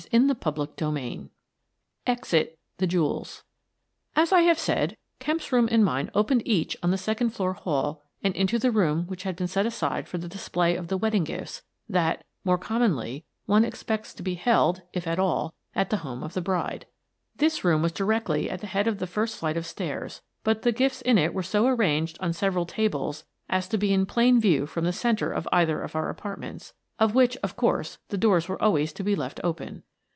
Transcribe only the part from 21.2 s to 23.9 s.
were so arranged on several tables as to